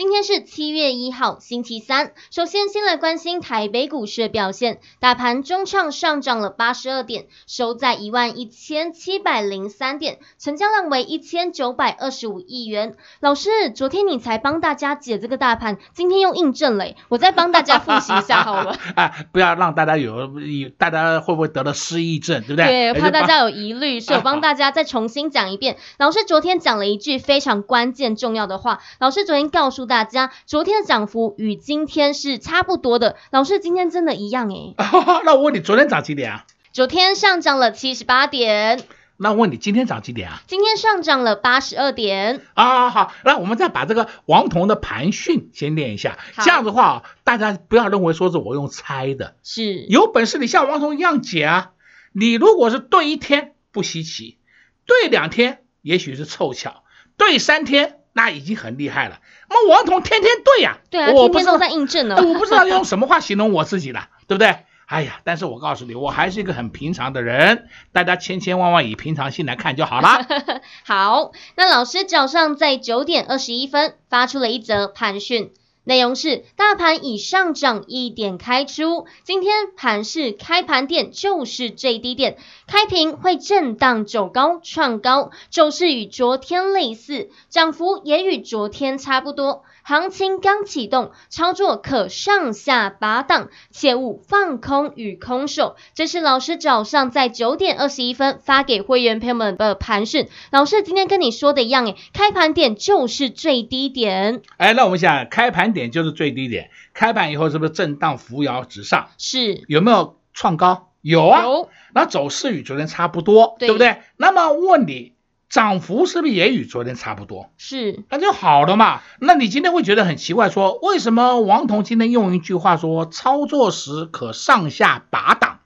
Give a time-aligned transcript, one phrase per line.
[0.00, 2.12] 今天是七月一号，星期三。
[2.30, 4.80] 首先，先来关心台北股市的表现。
[4.98, 12.96] 大盘中创上涨了八十二点，收在一万一千七百零三点，成交量为一千九百二十五亿元。
[13.20, 18.74] 老师，昨天你才帮大家解这个大盘，今天又印证了，我再帮大家复习一下好了。
[18.96, 20.30] 啊，不要让大家有
[20.78, 22.94] 大家会不会得了失忆症，对不对？
[22.94, 25.76] 对，怕大家有疑虑，所以我帮大家再重新讲一遍。
[25.98, 29.89] 老师昨天讲了一句非常关键重要的话，老师昨天告诉。
[29.90, 36.46] 大家昨天的涨幅与今天是差不多的，老师今天真的一样诶、哦、 那我问你，昨天涨几点啊？
[36.72, 38.84] 昨天上涨了七十八点。
[39.16, 40.42] 那我问你，今天涨几点啊？
[40.46, 42.40] 今天上涨了八十二点。
[42.54, 46.20] 啊，好，那我们再把这个王彤的盘讯先练一下。
[46.36, 51.72] 这样子的话，大家不要认为说是我用猜的，是有本事你像王彤一样解啊。
[52.12, 54.38] 你如果是对一天不稀奇，
[54.86, 56.84] 对两天也许是凑巧，
[57.16, 57.96] 对三天。
[58.12, 59.20] 那已经很厉害了。
[59.48, 62.16] 那么王彤天天对呀、啊，对啊，天天都在印证呢。
[62.16, 64.64] 我不知道用什么话形容我自己了， 对不对？
[64.86, 70.26] 哎呀，但是我告诉你，我还是一个很平常的人，大家千千万万以平常心来看就好了。
[70.84, 75.52] 好，那老师早上在九点二十一分发出了一则盘讯。
[75.90, 82.38] 内容是大盘以上涨一点开出，今天盘市开盘点就是最低点，
[82.68, 89.64] 开平会震荡走高创高，走势与昨天类似，涨幅也与昨天差不多。
[89.82, 95.76] 行情刚启动，操作可上下拔档，切勿放空与空手。
[95.94, 100.28] 这是老师早上在九点二十一分发给会员朋友们的盘讯。
[100.50, 104.42] 老师今天跟你说的一样，诶，开盘点就是最低点。
[104.58, 109.08] 哎，那我们想，开盘点就是最低点，开盘以后是不是震荡扶摇直上？
[109.18, 109.64] 是。
[109.66, 110.90] 有没有创高？
[111.00, 111.42] 有啊。
[111.42, 111.68] 有。
[111.94, 114.02] 那走势与昨天差不多，对，对不对？
[114.16, 115.14] 那么问你。
[115.50, 117.50] 涨幅是不是也与昨天差不多？
[117.58, 119.02] 是，那就好了嘛。
[119.18, 125.58] 那你今天会觉得很奇怪说，说为什么王彤今天用一句话说，操作时可上下拔档？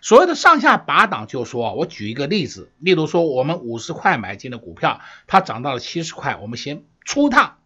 [0.00, 7.56] 所谓的上下拔档，就是说我举一个例子，例如说我们五十块买进的股票，它涨到了七十块，我们先出趟，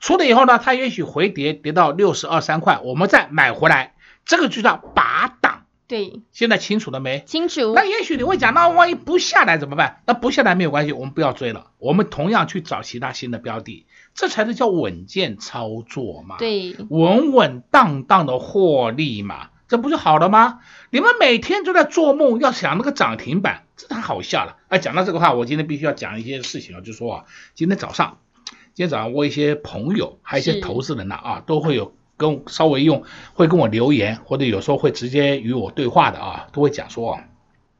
[0.00, 3.94] 出了以后呢，它也许回跌跌到六十二三块，我们再买回来，
[4.24, 5.37] 这个就叫拔档。
[5.88, 7.24] 对，现在清楚了没？
[7.26, 7.72] 清楚。
[7.74, 10.02] 那也许你会讲，那万一不下来怎么办？
[10.06, 16.36] 那不下来没有关系，我们不要追了，我们同样去找其他新的标的，这才是叫稳健操作嘛。
[16.38, 20.60] 对，稳稳当当的获利嘛，这不就好了吗？
[20.90, 24.58] 你们每天都在做梦，要想那个涨停板，这太好笑了。
[24.68, 27.24] 哎，讲到这个话，我今天必须要讲一些事情啊，就是说啊，
[27.54, 28.18] 今天早上，
[28.74, 31.94] 今天早上我一些朋友，还有一些投资人呐啊，都会有。
[32.18, 37.20] 跟稍微用会跟我留言，或者有时候会直接与我对话的啊，都会讲说，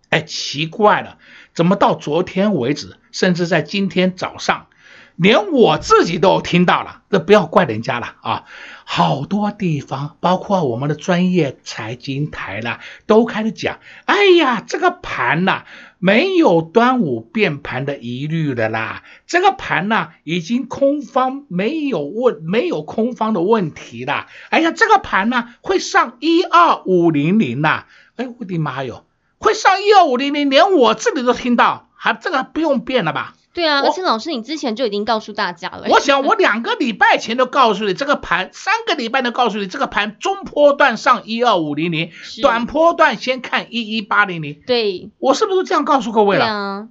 [0.08, 1.18] 哎，奇怪了，
[1.52, 4.68] 怎么到昨天为止，甚至在今天早上，
[5.16, 8.44] 连我自己都听到了，这不要怪人家了啊。
[8.84, 15.64] 好多地方，包括我们的专业财经台啦，都开始讲，哎呀，这个盘呐，
[15.98, 24.28] 没有端午变盘的疑虑的啦，这个盘呢，已经空方没有问，没有空方的问题啦。
[24.50, 29.04] 哎呀，这个盘呢，会上一二五零零呐，哎，我的妈哟，
[29.38, 33.34] 会上一二五零零，连我这里都听到，还这个不用变了吧？
[33.58, 35.88] 对啊，而且老师，你之前就已经告诉大家了。
[35.88, 44.62] 我想，我两个礼拜前都告诉你这个盘，三个礼拜都告诉你这个盘中波段上一二五零零，短波段先看一一八零零。
[44.64, 46.86] 对，我是不是这样告诉各位了？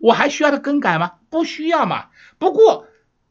[0.00, 1.12] 我还需要的更改吗？
[1.30, 2.06] 不需要嘛。
[2.40, 2.86] 不过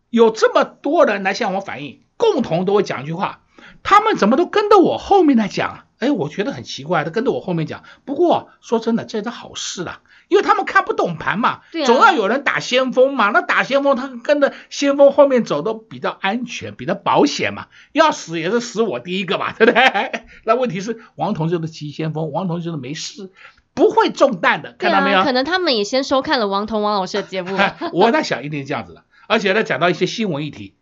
[0.10, 3.42] 有这么多人来向我反映，共同都会讲一句话，
[3.84, 5.88] 他们怎么都跟着我后面来讲？
[6.00, 7.84] 哎，我觉得很奇怪，他跟着我后面讲。
[8.06, 10.00] 不过说真的，这是好事了。
[10.32, 13.32] 因为他们看不懂盘嘛，对啊，总要有人打先锋嘛。
[13.32, 17.68] 那打先锋，他跟着先锋后面走都比较安全，比较保险嘛。
[17.92, 20.24] 要死也是死我第一个嘛， 对不对？
[20.46, 23.30] 那问题是王彤就是急先锋，王彤就是没事，
[23.74, 25.22] 不会中弹的，看到没有？
[25.22, 27.58] 可能他们也先收看了王彤王老师的节目。
[27.92, 29.04] 我在想，一定是这样子的。
[29.28, 30.76] 而且呢，讲到一些新闻议题，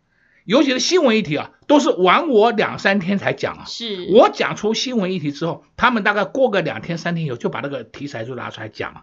[0.44, 3.64] 尤其是新闻议题啊，都是晚我两三天才讲啊。
[3.66, 9.02] 是我讲出新闻议题之后，他们大概过个两天三天以后就把那个题材就拿出来讲了。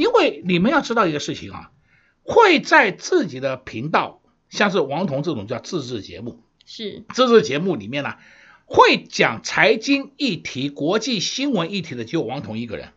[0.00, 1.70] 因为你们要知道一个事情啊，
[2.22, 8.18] 会在自己的频道，像是王彤这种叫自制节目，是自制节目里面呢、啊，
[8.64, 12.94] 会讲财经议题、国际新闻议题的只有王彤一个人。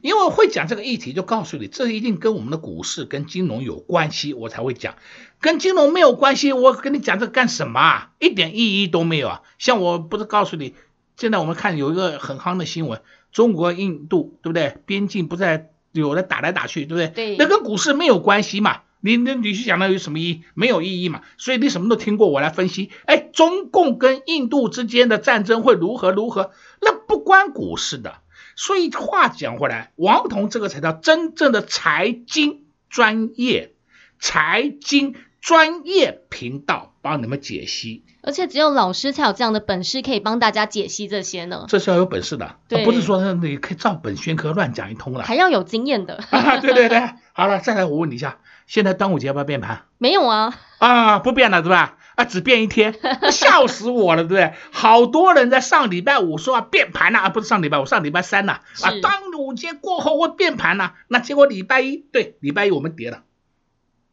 [0.00, 4.94] 因为会讲这个议题，就告诉你，这一定跟我们的股市、跟金融有关系，我才会讲。
[5.40, 8.12] 跟金融没有关系，我跟你讲这干什么啊？
[8.18, 9.42] 一点意义都没有啊！
[9.58, 10.74] 像我不是告诉你，
[11.18, 14.78] 现在我们看有一个很夯的新闻，中国、印度，对不对？
[14.86, 17.08] 边境不在有的打来打去，对不对？
[17.08, 17.36] 对。
[17.36, 18.82] 那跟股市没有关系嘛？
[19.00, 20.44] 你你你去讲那有什么意义？
[20.54, 21.22] 没有意义嘛？
[21.38, 22.90] 所以你什么都听过，我来分析。
[23.06, 26.52] 哎，中共跟印度之间的战争会如何如何？
[26.80, 28.18] 那不关股市的。
[28.56, 33.72] 所以话讲回来，王彤这个才叫真正的财经专业，
[34.18, 38.04] 财经专业频道帮你们解析。
[38.22, 41.64] 而且只有老师才有这样的本事，可以帮大家解析这些呢。
[41.68, 45.24] 这是要有本事的，对，不是说你可以照本宣科乱讲一通了。
[45.24, 46.22] 还要有经验的。
[46.30, 49.82] 啊，对对对，好了，再来我问你一下，现在端午节要不要变盘？
[49.98, 50.54] 没有啊。
[50.78, 51.96] 啊，不变了，对吧？
[52.16, 52.94] 啊，只变一天，
[53.32, 54.52] 笑死我了，对不对？
[54.70, 63.22] 好多人在上礼拜五说啊变盘了啊，不是上礼拜五，上礼拜三呐啊，啊，端午节过后会变盘了，那结果礼拜一对，礼拜一我们跌了，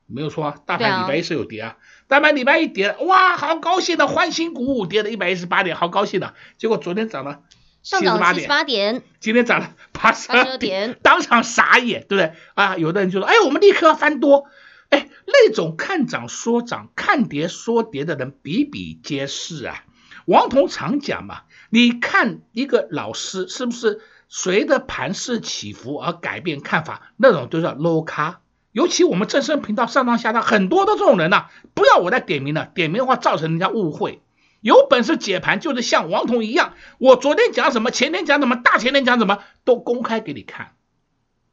[0.08, 1.78] 没有错啊，大盘礼拜一是有跌啊，
[2.08, 7.42] 大盘礼拜一跌，哇，好高兴的，欢欣鼓舞，跌了一百一十八点，好高兴的，结果昨天涨了
[7.84, 12.34] 七十八点，八点，今天涨了八十二点，当场傻眼，对不对？
[12.56, 14.46] 啊，有的人就说，哎，我们立刻翻多。
[14.90, 19.84] 哎，那种看涨说涨、看跌说跌的人比比皆是啊。
[20.26, 24.00] 王彤常讲嘛，你看一个老师是不是
[24.30, 27.12] 随着盘势起伏而改变看法？
[27.18, 28.40] 那种都叫 low 咖。
[28.78, 34.22] 尤其我们正声频道上当下当很多的这种人呐、啊，不要我再点名了，点名的话造成人家误会。
[34.62, 40.74] 有本事解盘就是像王彤一样，我昨天讲什么，前天讲什么，大前天讲什么，都公开给你看。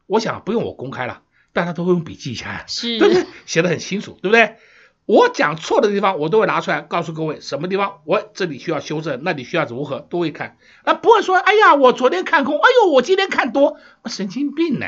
[0.05, 1.23] 我想不用我公开了。
[1.55, 3.25] 大家都会用笔记一下，是，对不对？
[3.47, 4.57] 写的很清楚，对不对？
[5.07, 10.59] 我讲错的地方，我都会拿出来告诉各位，什么地方我这里需要修正，那里需要如何，都会看。
[10.85, 14.87] 啊，不会说，哎呀，我昨天看空，哎呦，我今天看多，神经病呢？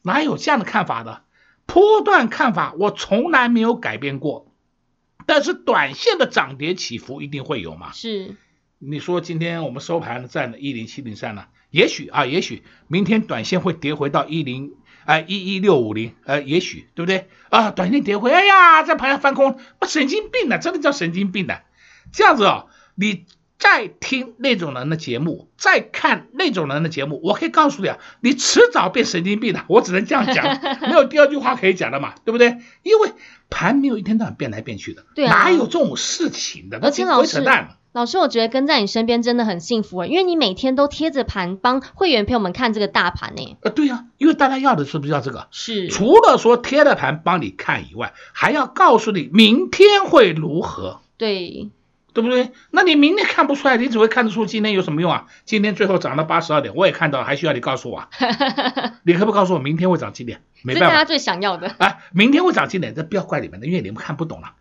[0.00, 1.20] 哪有这样的看法的？
[1.66, 4.52] 波段看法我从来没有改变过，
[5.26, 7.92] 但是短线的涨跌起伏一定会有嘛？
[7.92, 8.36] 是。
[8.78, 14.74] 你说今天我们收盘站了一零七零三了，也许啊，也许明天短线会跌回到一零。
[15.06, 17.70] 哎，一一六五零，呃，也许对不对啊？
[17.72, 21.60] 短线跌回，哎呀，在盘上翻空，我神经病的，真的叫神经病的。
[22.10, 23.26] 这样子哦，你
[23.64, 29.64] 再听那种人的节目，再看那种人的节目，我可以告诉你啊，你迟早变神经病的。
[29.68, 32.58] 我只能这样讲， 没有第二句话可以讲的嘛，对不对？
[32.82, 33.12] 因为
[33.48, 36.78] 盘没有一天到晚变来变去的，对啊，哪有这种事情的？
[36.82, 37.42] 而且老师。
[37.94, 43.56] 老师，我觉得跟在你身边真的很幸福啊，因为你每天都贴着盘帮会员朋友们看这个大盘呢。
[43.62, 45.46] 呃，对呀、啊，因为大家要的是不是要这个？
[45.52, 45.88] 是。
[45.88, 51.00] 除了说贴着盘帮你看以外，还要告诉你明天会如何。
[51.16, 51.70] 对，
[52.14, 52.52] 对不对？
[52.70, 55.26] 那你明天看不出来，你只会看得出今天有什么用啊？
[55.44, 58.08] 今天最后涨到八十二点，我也看到，还需要你告诉我啊？
[59.04, 60.40] 你可不告诉我明天会涨几点？
[60.62, 61.74] 没办法，这是大家最想要的。
[61.78, 62.94] 啊，明天会涨几点？
[62.94, 64.52] 这不要怪你们的，因为你们看不懂了。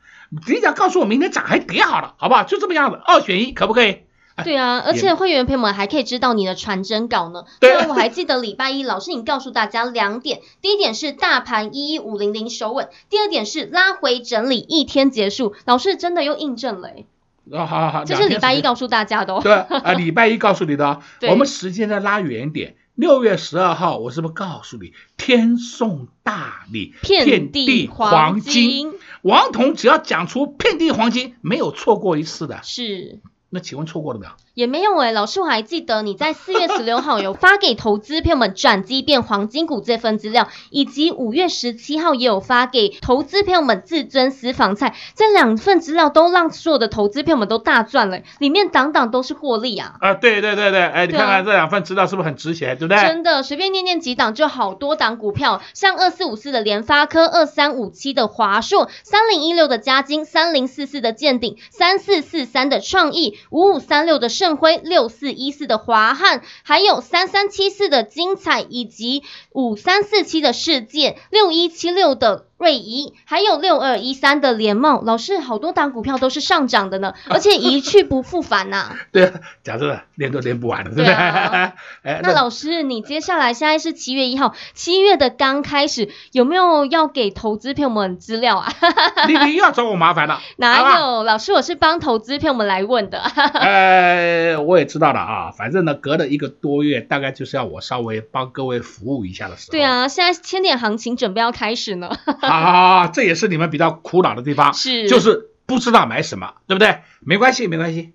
[0.47, 2.43] 你想告诉我明天涨还跌好了，好不好？
[2.43, 3.99] 就这么样子，二选一，可不可以？
[4.43, 7.43] 对啊，而且会员朋友们还可以知道你的传真稿呢。
[7.61, 15.53] 对，我还记得礼拜一老师你告诉大家两点，第一点是大盘一一五零零守稳，第二点是拉回整理一天结束。
[15.65, 16.89] 老师真的又印证了，
[17.51, 19.41] 哦，好好好，这是礼拜一告诉大家的哦。
[19.43, 21.01] 对啊，礼拜一告诉你的哦。
[21.29, 22.75] 我们时间再拉远点。
[22.95, 28.93] 六月十二号，我是不是告诉你，天送大礼，遍地黄金？
[29.23, 32.59] 王彤只要讲出遍地黄金，没有错过一次的。
[32.61, 33.19] 是。
[33.49, 34.31] 那请问错过了没有？
[34.53, 49.95] 也没有哎、欸，老师我还记得你在四月十六号有发给投资朋友们转机变黄金股这份资料，以及五月十七号也有发给投资朋友们至尊私房菜，这两份资料都让所有的投资朋友们都大赚了，里面档档都是获利啊！
[49.99, 53.01] 啊，对对对对，哎，你看看这两份资料是不是很值钱，对不对？
[53.01, 63.39] 真的，随便念念几档就好多档股票，像二四五四的联发科，二三五七的华硕，三零一六的嘉金，三零四四的建鼎，三四四三的创意。
[63.49, 69.23] 五五三六的盛辉，六四一四的华汉，还有三三七四的精彩，以及
[69.53, 75.01] 五三四七的世界，六一七六的瑞仪，还有六二一三的联茂。
[75.01, 78.95] 老师，好多档股票都是上涨的呢， 而且一去不复返呐、啊。
[79.11, 81.13] 对，啊，假设，练都练不完了，对不对？
[82.23, 88.71] 那老师，你接下来现在是七月一号，七月的刚开始，有没有要给投资朋友们资料啊？
[89.27, 90.39] 你你又要找我麻烦了？
[90.55, 91.23] 哪有？
[91.23, 93.19] 老师，我是帮投资朋友们来问的。
[93.19, 99.71] 呃，我也知道了啊，反正呢，隔了一个多月，大概就是要我稍微帮各位服务一下的时候。
[99.71, 102.09] 对啊，现在千点行情准备要开始呢。
[102.53, 106.99] 啊，这也是你们比较苦恼的地方，是，就是不知道买什么，对不对？
[107.19, 108.13] 没关系，没关系。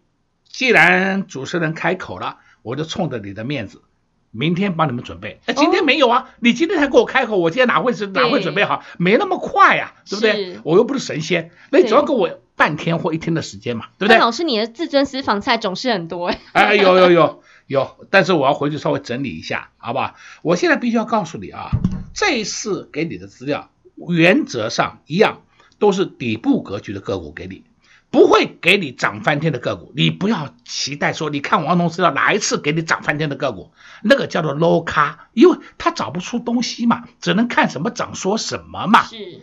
[0.49, 3.83] 既然主持人开口了，我就冲着你的面子，
[4.30, 5.40] 明天帮你们准备。
[5.47, 8.83] 哎，今天没有啊，哦、你今天才给我开口，我今天哪会是哪会准备好？
[8.99, 10.61] 没那么快呀、啊，对不对？
[10.64, 14.18] 我又不是神仙，那你只要给我半天或一天的时间嘛，对不对？
[14.18, 16.40] 老师，你的自尊私房菜总是很多哎。
[16.52, 20.14] 哎，有有有有，但是我要回去稍微整理一下，好不好？
[20.42, 21.71] 我现在必须要告诉你啊，
[22.14, 23.71] 这一次给你的资料
[24.08, 25.42] 原则上一样，
[25.78, 27.64] 都是底部格局的个股给你。
[28.10, 33.70] 不会给你涨翻天的个股，你不要期待说，你看王彤知道哪一次给你涨翻天的个股，
[34.02, 39.02] 那个叫做 low 咖，因为他找不出东西嘛，只能看什么涨说什么嘛。
[39.02, 39.42] 是，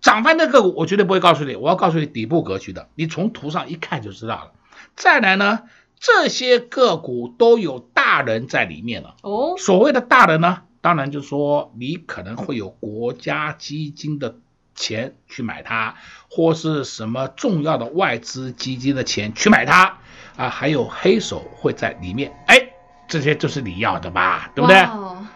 [0.00, 4.52] 涨翻的个股我绝对不会告诉你，我要告诉你底部格局的，你从图上一看就知道了。
[4.94, 5.62] 再来呢，
[5.98, 9.16] 这些个股都有大人在里面了。
[9.22, 14.36] 哦，所谓的大人呢，当然就是说你可能会有国家基金的。
[14.76, 15.94] 钱去买它，
[16.28, 19.98] 或是什么重要的外资基金的钱去买它
[20.36, 22.70] 啊，还有黑手会在里面，哎，
[23.06, 24.78] 这些就是你要的吧，对不对？
[24.78, 25.30] 啊，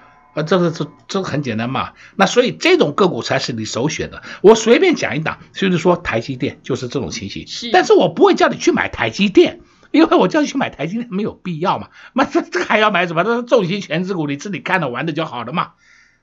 [0.45, 1.93] 这个这这个很简单嘛。
[2.17, 4.25] 那所以这种个股才是你首选的。
[4.41, 7.47] 我随便讲一档，就是说台积电就是这种情形。
[7.47, 11.89] 是，但是我不会叫你去买台积电，因为我叫你去买台积电没有必要嘛。
[12.13, 13.25] 那这这还要买什么？
[13.25, 15.73] 这是重型全资股，你自己看着玩的就好了嘛。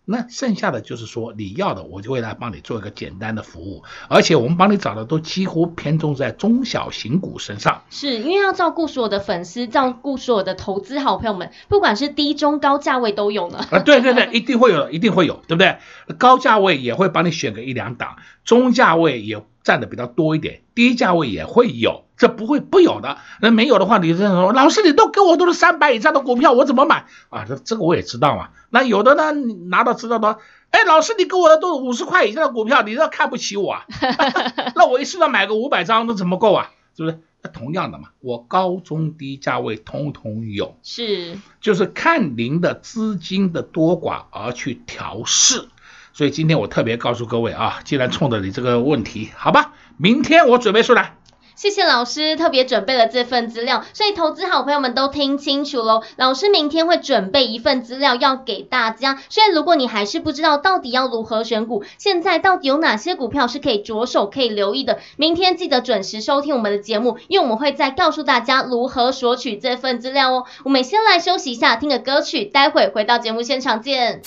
[0.07, 7.81] 那剩下的就是说，你要的我就会来帮你做一个简单的服务，而且我们帮你找的都几乎偏重在中小型股身上。
[7.89, 13.65] 是因为要照顾所有的粉丝，照顾所有的投资好朋友们，不管是低中高价位都有呢。
[13.71, 15.77] 啊，对对对，一定会有，一定会有，对不对？
[16.19, 22.04] 高价位也会帮你选个一两档，中价位也占的比较多一点，低价位也会有。
[22.17, 27.45] 这不会不有的，那没有的话，你这样说，老师你都给我都是三百以上的股票，我怎么买啊？
[27.47, 28.49] 这这个我也知道嘛。
[28.69, 30.37] 那有的呢，你拿到知道的，
[30.71, 33.85] 哎，老师你给我的都是五十块以上的股票，你这看不起我啊？
[34.75, 36.71] 那我一次要买个五百张，那怎么够啊？
[36.95, 37.19] 是不是？
[37.41, 45.67] 那同样的嘛，我高中低价位通通有，是，就是看您的资金的多寡而去调试。
[46.13, 51.17] 所以今天我特别告诉各位啊，既然冲着你这个问题，好吧，明天我准备出来。
[51.55, 56.03] 谢谢老师特别准备了这份资料，所以投资好朋友们都听清楚喽。
[56.17, 70.45] 老师明天会准备一份资料要给大家，所以如果你还是不知道到底要如何选股，现在到底有哪些股票是可以着手可以留意的，明天记得准时收听我们的节目，因为我们会再告诉大家如何索取这份资料哦。
[70.63, 74.21] 我们先来休息一下，听个歌曲，待会回到节目现场见。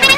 [0.00, 0.08] 快，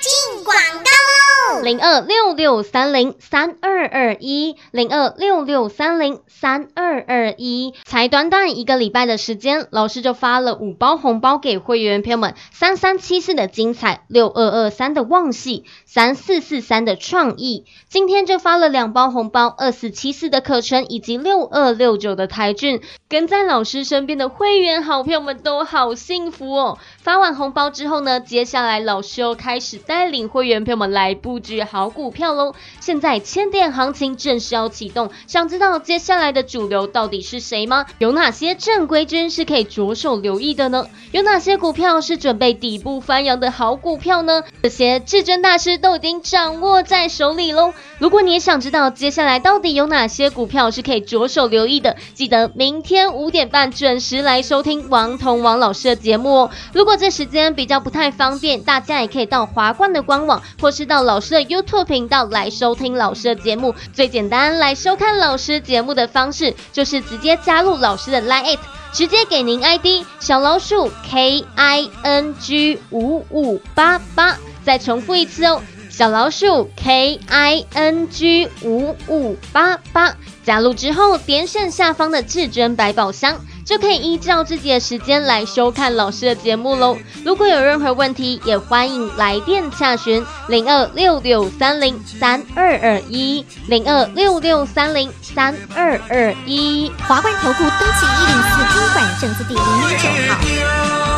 [0.00, 1.11] 进广告。
[1.60, 17.64] 零二六六三零三二二一，零二六六三零三二二一，才短短一个礼拜的时间，老师就发了五包红包给会员朋友们：三三七四的精彩，六二二三的旺系，三四四三的创意。
[17.88, 22.80] 今天就发了两包红包，二四七四的课程以及六二六九的台俊。
[23.08, 26.78] 跟在老师身边的会员好朋友们都好幸福哦！
[26.96, 32.54] 发完红包之后呢，接下来老师又开始带领会员朋友们来布局好股票喽。
[32.80, 37.84] 现在千点行情正式要启动，想知道接下来的主流到底是谁吗？
[37.98, 40.86] 有哪些正规军是可以着手留意的呢？
[41.10, 44.42] 有哪些股票是准备底部翻扬的好股票呢？
[44.62, 47.74] 这些至尊大师都已经掌握在手里喽。
[47.98, 53.02] 如果你也想知道接下来到底有哪些股票是可以着手留意的，记得明天。
[53.12, 56.50] 五点半准时来收听王彤王老师的节目哦。
[56.72, 63.74] 如果这时间比较不太方便，大家也可以到华冠的官网，或是到老师的 YouTube 频道来收听老师的节目。
[63.92, 68.58] 最简单来收看老师节目的方式，就是直接加入老师的 Line，
[68.92, 74.38] 直接给您 ID 小老鼠 K I N G 五五八八。
[74.64, 75.60] 再重复一次哦，
[75.90, 80.14] 小老鼠 K I N G 五五八八。
[80.44, 86.96] 加入之后，点选下方的至尊百宝箱，就可以依照自己的时间来收看老师的节目喽。
[87.24, 96.90] 如果有任何问题，也欢迎来电洽询零二六六三零三二二一零二六六三零三二二一。
[97.06, 101.11] 华冠投顾登记一零四经管证字第零零九号。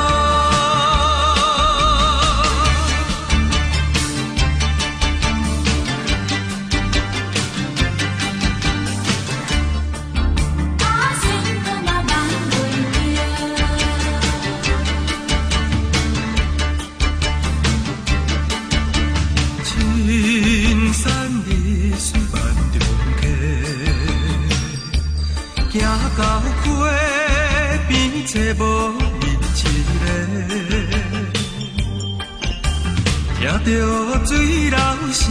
[33.65, 34.79] 听着水流
[35.13, 35.23] 声，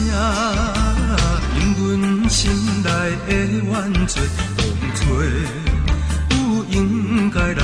[1.55, 2.41] 引阮心
[2.83, 2.89] 内
[3.27, 3.71] 的怨
[4.07, 4.11] 嗟
[4.57, 4.59] 风
[4.95, 5.01] 吹，
[6.31, 6.35] 有
[6.69, 7.61] 应该咱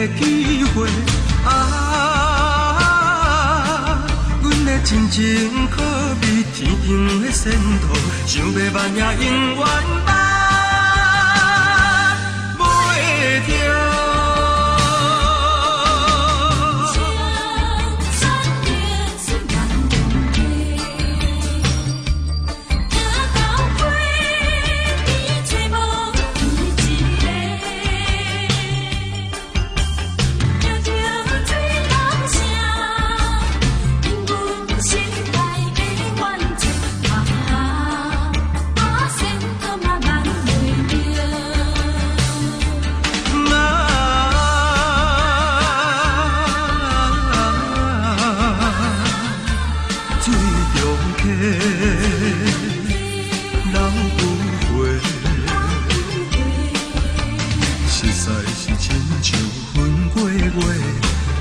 [0.00, 0.88] 的机会
[1.44, 1.50] 啊！
[4.42, 5.76] 阮的真情可
[6.18, 7.92] 比天顶的仙桃，
[8.26, 9.24] 想要万年永
[9.56, 9.60] 远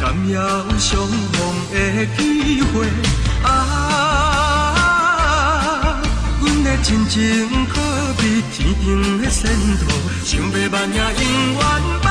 [0.10, 0.40] 难有
[0.80, 1.38] 相逢
[1.72, 2.88] 的机会。
[3.44, 3.48] 啊，
[6.42, 7.80] 阮的真情可
[8.18, 9.86] 比天顶的仙桃，
[10.26, 11.04] 想要万也永
[11.54, 12.09] 远。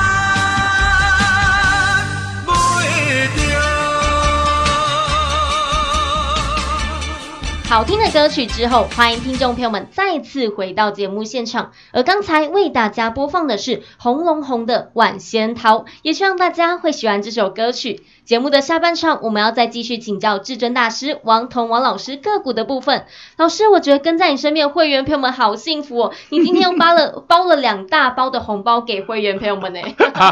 [7.69, 11.71] 好听的歌曲之后，欢迎听众朋友们再次回到节目现场。
[11.93, 18.01] 而刚才为大家播放的是红龙红的《晚仙桃》，也希望大家会喜欢这首歌曲。
[18.25, 23.05] 节目的下半场，我们要再继续请教至尊大师王彤王老师个股的部分。
[23.37, 26.13] 老师，我觉得跟在你身边会员朋友们好幸福哦！
[26.29, 29.79] 你今天又发了包了两大包的红包给会员朋友们呢。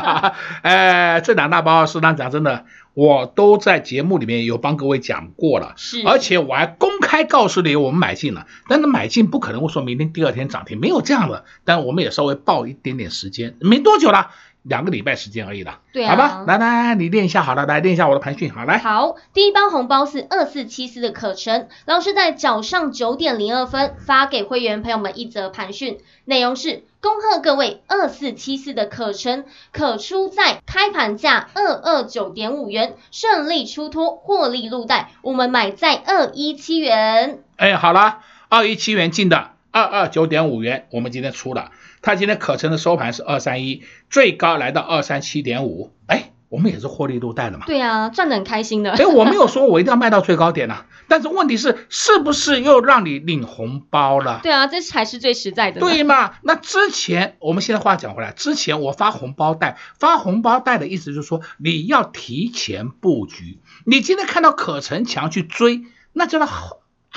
[0.63, 2.65] 哎，这两大包是当讲真的。
[2.97, 14.31] 我都在节目里面有帮各位讲过了，是，而且我还公开告诉你我们买进了，但是买进不可能会说明天第二天涨停，没有这样的，但我们也稍微报一点点时间，没多久了，
[14.67, 26.83] 两个礼拜时间而已的，对啊，好吧，来来来，你练一下好了，来练一下我的盘讯，好来，好，第一包红包是二四七四的可成，老师在早上九点零二分发给会员朋友们一则盘讯，内容是。
[26.99, 35.11] 恭贺各位，二四七四的可成可出在开盘价二二九点五元，顺利出脱获利入袋。
[35.21, 37.43] 我们买在二一七元。
[37.55, 41.71] 哎，好了，二一七元进的二二九点五元，我们今天出了。
[42.01, 45.91] 它今天可成的收盘是二三一，最高来到二三七点五。
[46.07, 46.31] 哎。
[46.49, 48.93] 我们也是获利入袋的嘛，对啊，赚得很开心的。
[48.93, 54.39] 哎，我没有说我一定要卖到最高点呐，但是问题是，是不是又让你领红包了？
[54.41, 55.81] 对啊，这才是最实在的。
[55.81, 56.35] 对嘛？
[56.43, 63.59] 那之前我们现在话讲回来，之前我发红包袋，发红包袋的意思就是说你要提前布局。
[63.85, 65.81] 你今天看到可成强去追，
[66.13, 66.47] 那叫做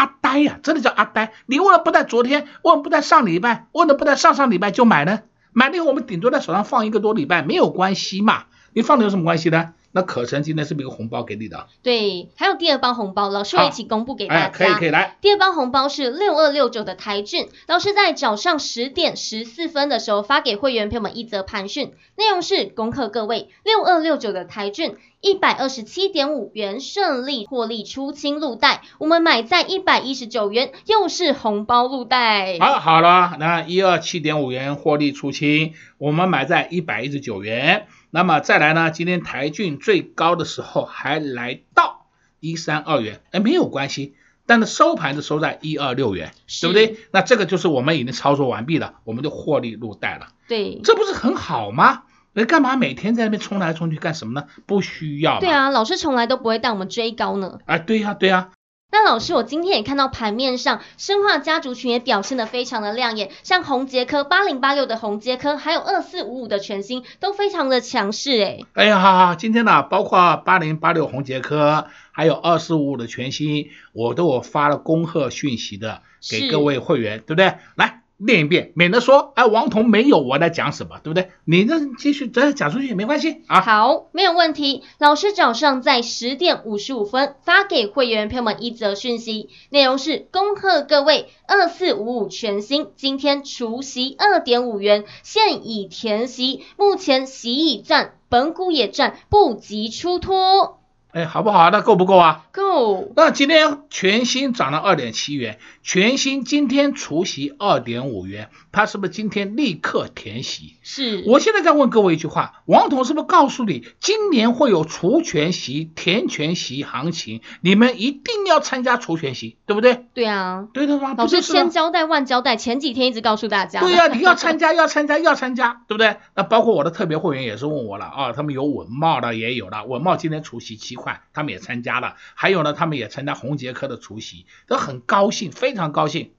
[0.00, 1.34] 阿呆呀，真的叫阿呆。
[1.44, 5.20] 你为什么不在昨天，为什么不在上礼拜，为什么不在上上礼拜就买呢？
[5.52, 8.44] 买了以后我们顶多在手上放一个多礼拜，没有关系嘛。
[8.72, 9.74] 你放的有什么关系呢？
[9.92, 11.66] 那可成今天是不是一个红包给你的？
[11.82, 14.40] 对，还有第二包红包，老师会一起公布给大家。
[14.42, 15.16] 哎，可以可以来。
[15.20, 32.58] 第二包红包是六二六九的台郡，老师在早上十点十四分的时候发给会员朋友们一则盘讯，内容是恭贺各位六二六九的台郡一百二十七点五元顺利获利出清路袋，我们买在一百一十九元，又是红包路袋。
[32.60, 37.88] 好，好了，那一二七点五元获利出清，我们买在一百一十九元。
[38.10, 38.90] 那么再来呢？
[38.90, 42.06] 今天台郡最高的时候还来到
[42.40, 44.14] 一三二元，哎，没有关系，
[44.46, 46.98] 但是收盘是收在一二六元，对不对？
[47.12, 50.28] 那这个就是我们已经操作完毕了，我们就获利入袋了。
[50.48, 52.02] 对，这不是很好吗？
[52.32, 54.46] 那干嘛每天在那边冲来冲去干什么呢？
[54.66, 55.40] 不需要。
[55.40, 57.58] 对啊，老师从来都不会带我们追高呢。
[57.66, 58.50] 啊，对呀，对呀。
[58.92, 68.58] 那老师，我今天也看到盘面上生化家族群也表现的非常的亮眼，像红杰科八零八六的红杰科，还有二四五五的全新都非常的强势哎。
[68.74, 77.54] 哎呀，好好，今天呢，包括八零八六红杰科，还有二四五五的全新，我都有发了恭贺讯息的给各位会员，对不对？
[77.76, 81.30] 来，念一遍，免得说哎王彤没有我在讲什么，对不对？
[81.44, 83.60] 你那继续再讲出去也没关系啊。
[83.60, 84.82] 好，没有问题。
[84.98, 100.79] 老师早上在十点五十五分发给会员朋友们一则讯息，内容是恭贺各位二四五五全新，今天除息二点五元，现已填息，目前息已赚，本股也赚，不急出脱。
[101.12, 101.70] 哎，好不好？
[101.70, 102.46] 那够不够啊？
[102.52, 103.12] 够。
[103.16, 110.76] 那今天全新涨了二点七元，全新今天除息二点五元，它是不是今天立刻填息？
[110.82, 111.24] 是。
[111.26, 117.40] 我现在再问各位一句话，王彤是不是告诉你，今年会有除权息、填权息行情？
[117.62, 120.06] 你们一定要参加除权息，对不对？
[120.14, 120.68] 对啊。
[120.72, 121.16] 对的吗？
[121.18, 123.80] 老师千交代万交代，前几天一直告诉大家。
[123.80, 126.18] 对呀、啊，你要参加， 要参加，要参加，对不对？
[126.36, 131.00] 那包括我的特别会员也是问我了啊，他们有稳茂的也有了，稳茂今天除息七。
[131.00, 136.32] 块，他们也参加了，还有呢，他们也参加红杰科的除息，都很高兴，非常高兴。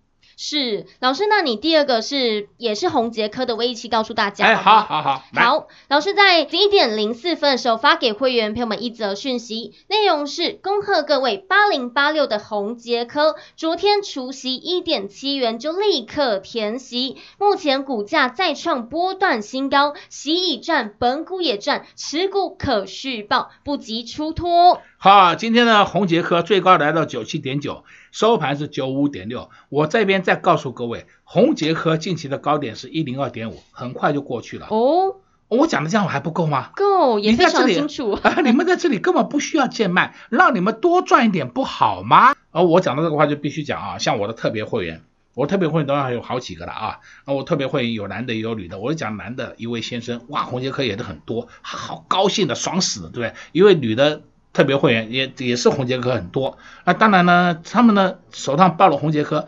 [0.44, 4.44] 是老师，那你第二个是也是红杰科的微期，告诉大家。
[4.44, 24.82] 哎，好好好，好，老师在十一点零四分的时候发给会员朋友们一则讯息，内容是恭贺各位八零八六的红杰科，昨天除息一点七元就立刻填息，目前股价再创波段新高，息已赚，本股也赚，持股可续报，不急出脱。
[25.04, 29.50] 好，今天呢，红杰科最高来到九七点九，收盘是九五点六。
[29.70, 34.68] 我这边再告诉各位，红杰科近期的高点是一零二点五，很快就过去了。
[34.70, 35.16] 哦，
[35.48, 36.70] 我讲的这样还不够吗？
[36.76, 38.12] 够，也非常清楚。
[38.22, 42.36] 啊，你们在这里根本不需要贱卖，让你们多赚一点不好吗？
[42.52, 45.02] 而我讲的这个话就必须讲啊，像我的特别会员，
[45.34, 47.00] 我特别会员当然还有好几个了啊。
[47.26, 53.34] 那我特别会员有男的也有女的，我就讲男的一位先生，哇，红杰科也是很多，好高兴的，爽死了，对不对？
[53.52, 54.22] 一位女的。
[54.54, 59.48] 特别会员也也是红杰科很多，那当然呢，他们呢手上抱了红杰科，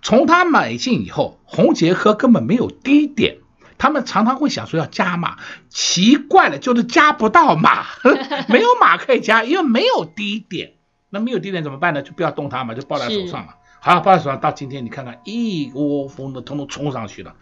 [0.00, 3.38] 从他买进以后，红杰科根本没有低点，
[3.78, 5.38] 他们常常会想说要加码，
[5.70, 7.84] 奇怪了就是加不到码，
[8.48, 10.74] 没有码可以加，因为没有低点，
[11.10, 12.02] 那没有低点怎么办呢？
[12.02, 13.54] 就不要动它嘛，就抱在手上嘛。
[13.80, 17.34] 好，抱在手上到今天你看看一窝蜂的通通冲上去了，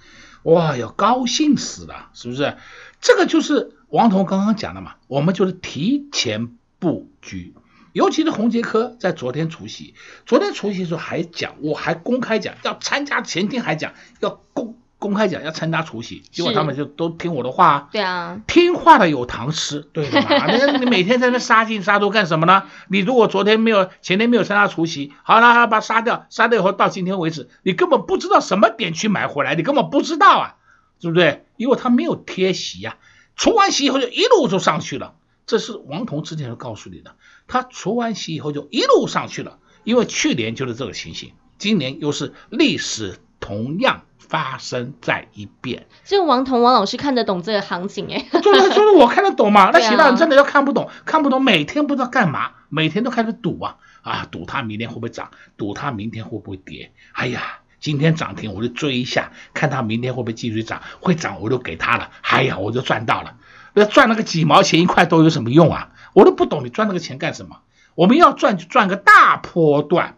[0.44, 2.56] 哇哟，高兴死了，是不是？
[3.02, 6.56] 这个就是王彤刚刚讲的嘛，我们就是提前。
[6.82, 7.54] 布局，
[7.92, 9.94] 尤其是洪杰科在昨天除夕，
[10.26, 22.64] 昨天除夕的时候还讲，我还公开讲要参加，前天还讲要公公开讲要参加除夕，结果他们就都听我的话，对啊，听话的有糖吃，对的嘛， 那你每天在那杀进杀出干什么呢？
[22.88, 30.56] 你如果昨天没有，前天没有参加除夕，好了，好把它杀掉，杀掉以后到今天为止，你根本不知道什么点去买回来，你根本不知道啊，
[31.00, 31.44] 对不对？
[31.58, 32.96] 因为他没有贴息呀，
[33.36, 35.14] 除完息以后就一路就上去了。
[35.46, 37.16] 这是王彤之前就告诉你的，
[37.48, 45.86] 他除完息以后就一路上去了，因为去年就是这个情形，今年又是历史同样发生在一遍。
[46.04, 63.36] 所以王彤王老师看得懂这个行情哎， 就是就是我看得懂嘛，那其他人真的要看不懂，看不懂每天不知道干嘛，每天都开始赌啊啊，赌它明天会不会涨，赌它明天会不会跌，哎呀，今天涨停我就追一下，看它明天会不会继续涨，会涨我就给它了，哎呀，我就赚到了。
[63.74, 65.90] 那赚那个几毛钱一块都有什么用啊？
[66.14, 67.58] 我都不懂，你赚那个钱干什么？
[67.94, 70.16] 我们要赚就赚个大波段。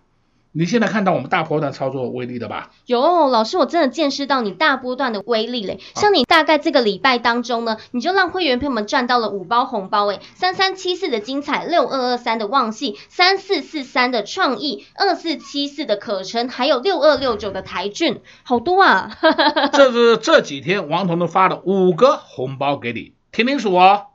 [0.56, 2.70] 你现在看到我们大波段操作威力的吧？
[2.86, 5.80] 有，老师，我真的见识到你大波段的威力嘞。
[5.96, 19.10] 像你大概这个礼拜当中呢，你就让会员朋友们赚到了五包红包诶，三三七四的精彩，六二二三的旺矽，三四四三的创意，二四七四的可成，还有六二六九的台骏，好多啊！
[19.74, 23.12] 这是这几天王彤都发了五个红包给你。
[23.34, 24.10] 听清楚哦，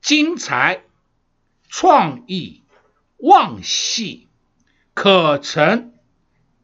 [0.00, 0.84] 精彩、
[1.68, 2.62] 创意、
[3.16, 4.28] 旺系、
[4.94, 5.92] 可成、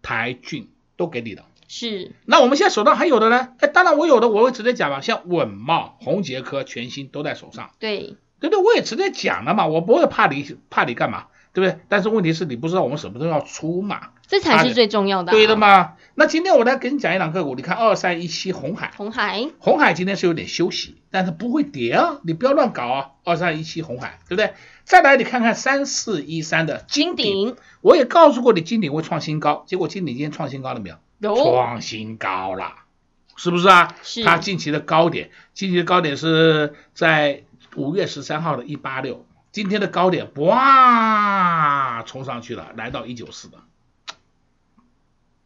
[0.00, 1.44] 台俊都给你的。
[1.66, 2.12] 是。
[2.26, 3.54] 那我们现在手上还有的呢？
[3.58, 7.72] 哎，当然我有的我会直接讲嘛，像稳茂、宏杰科全新都在手上。
[7.80, 8.18] 对。
[8.38, 11.80] 对对，我也直接讲了嘛，我不会怕你怕你干嘛，对不对？
[11.88, 14.10] 但是问题是你不知道我们什么时候要出嘛。
[14.26, 15.92] 这才是最重要的，啊，对的嘛。
[16.14, 23.10] 那今天我来给你讲一档个股，你看二三一七红海，红海，红海今天是有点休息，但是不会跌啊，你不要乱搞啊。
[23.24, 24.54] 二三一七红海，对不对？
[24.84, 30.96] 再来你看看三四一三的金鼎，我也告诉过你金鼎会创新高，结果金鼎今天创新高了没有？
[31.20, 32.72] 有，创新高了，
[33.36, 33.94] 是不是啊？
[34.02, 34.24] 是。
[34.24, 37.44] 它近期的高点，近期的高点是在
[37.76, 43.58] 五月十三号的一八六，今天的高点哇，冲上去了，来到一九四的。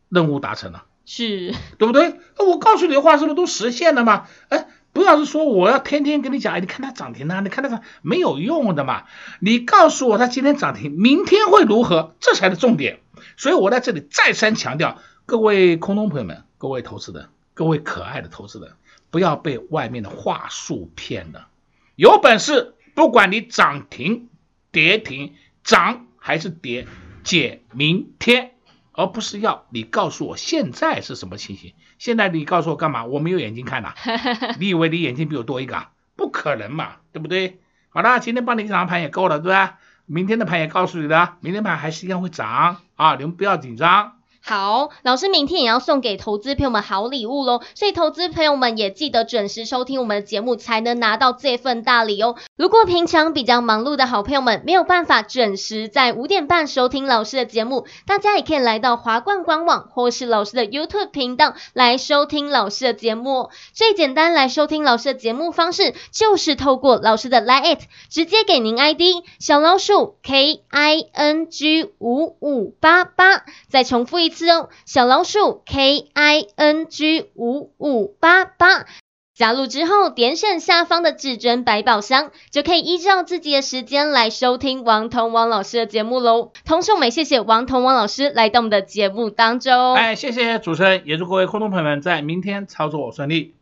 [0.09, 2.19] 任务达成了，是对不对？
[2.39, 4.27] 我告诉你的话是不是都实现了吗？
[4.49, 9.05] 哎，不要是说我要天天跟你讲，哎，你看它涨停啊，你看它涨，没有用的嘛。
[9.41, 12.15] 你告诉我它今天涨停，明天会如何？
[12.19, 13.01] 这才是重点。
[13.37, 18.73] 所以我在这里再三强调，各位空中朋友们，各位投资人，各位可爱的投资人，
[19.11, 21.49] 不要被外面的话术骗了。
[21.95, 24.29] 有本事，不管你涨停、
[24.73, 26.89] 跌停、涨还是跌，
[27.23, 28.55] 解明天，
[28.91, 31.75] 而不是要你告诉我现在是什么情形。
[32.01, 33.05] 现在你告诉我干嘛？
[33.05, 33.95] 我没有眼睛看呐、啊，
[34.59, 35.93] 你以为你眼睛比我多一个啊？
[36.17, 37.61] 不可能嘛，对不对？
[37.91, 39.79] 好了，今天帮你一张盘也够了，对吧？
[40.07, 44.18] 明天的盘也告诉你的，明天盘还是一样会涨啊，你们不要紧张。
[44.49, 52.35] 好，老师明天也要送给投资朋友们好礼物喽，所以投资朋友们也记得准时收听我们的节目，才能拿到这份大礼哦。
[52.57, 63.51] 如果平常比较忙碌的好朋友们没有办法准时在五点半收听老师的节目，大家也可以来到华冠官网或是老师的 YouTube 频道来收听老师的节目。
[63.75, 69.03] 最简单来收听老师的节目方式，就是透过老师的 Line，直接给您 ID
[69.39, 74.38] 小老鼠 K I N G 五五八八，再重复一次。
[74.85, 78.87] 小老鼠 K I N G 五五八八，
[79.35, 86.53] 加入之后点选下方的至尊百宝箱，就可以依照自己的时间来收听王彤王老师的节目喽。
[86.65, 89.95] 同时，我们也谢谢王彤王老师来到我们的节目当中。
[89.95, 93.55] 哎，谢谢主持人，也祝各位观众朋友们在明天操作顺利。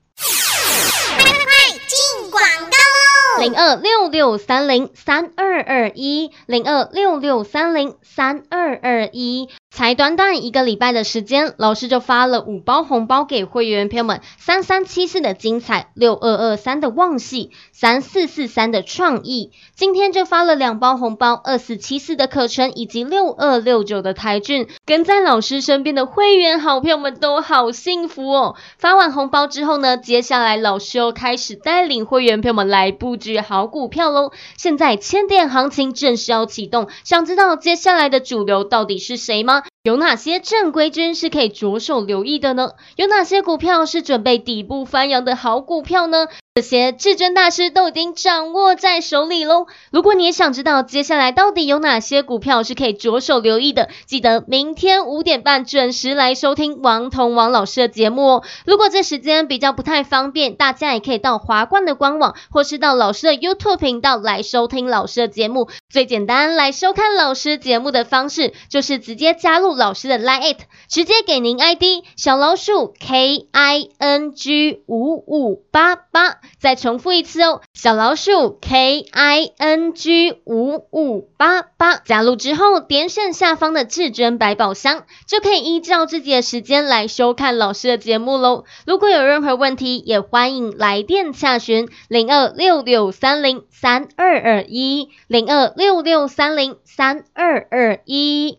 [3.40, 19.50] 零二六六三零三二二一，零二六六三零三二二一，才短短一个礼拜的时间，老师就发了五包红包给会员朋友们：三三七四的精彩，六二二三的旺系，三四四三的创意。
[19.74, 24.66] 今天就发了两包红包，二四七四的课程以及六二六九的台俊。
[24.86, 28.56] 跟在老师身边的会员好朋友们都好幸福哦！
[28.78, 34.30] 发完红包之后呢，接下来老师又开始带领会员朋友们来布局好股票喽。
[34.56, 39.62] 现在千点行情正式要启动，想知道接下来的主流到底是谁吗？
[39.86, 42.72] 有哪些正规军是可以着手留意的呢？
[42.96, 46.26] 有哪些股票是准备底部翻扬的好股票呢？
[46.56, 49.66] 这些至尊大师都已经掌握在手里喽。
[49.92, 58.44] 如果你也想知道接下来到底有哪些股票是可以着手留意的，记得明天五点半准时来收听王彤王老师的节目哦。
[58.64, 65.68] 如果这时间比较不太方便，大家也可以到华冠的官网，或是到老师的 YouTube 频道来收听老师的节目。
[65.90, 70.56] 最简单来收看老师节目的方式，就是直接加入老师的 Line，
[70.88, 76.38] 直接给您 ID 小老鼠 K I N G 五五八八。
[76.58, 88.64] 再重复一次哦，小老鼠 K I N G 五五八八，加入之后点选下方的至尊百宝箱，就可以依照自己的时间来收看老师的节目喽。
[88.86, 98.58] 如果有任何问题，也欢迎来电洽询零二六六三零三二二一零二六六三零三二二一。